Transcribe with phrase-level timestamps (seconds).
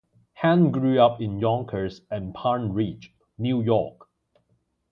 [0.33, 4.09] Hand grew up in Yonkers and Pound Ridge, New York.